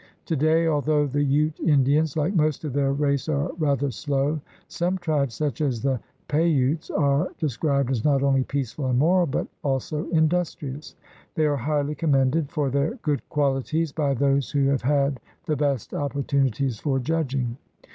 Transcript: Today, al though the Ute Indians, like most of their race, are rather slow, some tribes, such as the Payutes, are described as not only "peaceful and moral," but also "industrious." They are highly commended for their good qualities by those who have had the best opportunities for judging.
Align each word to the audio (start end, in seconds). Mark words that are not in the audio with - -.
Today, 0.25 0.65
al 0.65 0.81
though 0.81 1.05
the 1.05 1.21
Ute 1.23 1.59
Indians, 1.59 2.17
like 2.17 2.33
most 2.33 2.63
of 2.65 2.73
their 2.73 2.91
race, 2.91 3.29
are 3.29 3.51
rather 3.59 3.91
slow, 3.91 4.41
some 4.67 4.97
tribes, 4.97 5.35
such 5.35 5.61
as 5.61 5.83
the 5.83 5.99
Payutes, 6.27 6.89
are 6.89 7.29
described 7.37 7.91
as 7.91 8.03
not 8.03 8.23
only 8.23 8.43
"peaceful 8.43 8.87
and 8.87 8.97
moral," 8.97 9.27
but 9.27 9.45
also 9.63 10.09
"industrious." 10.09 10.95
They 11.35 11.45
are 11.45 11.55
highly 11.55 11.93
commended 11.93 12.49
for 12.49 12.71
their 12.71 12.95
good 13.03 13.21
qualities 13.29 13.91
by 13.91 14.15
those 14.15 14.49
who 14.49 14.65
have 14.69 14.81
had 14.81 15.19
the 15.45 15.55
best 15.55 15.93
opportunities 15.93 16.79
for 16.79 16.97
judging. 16.97 17.57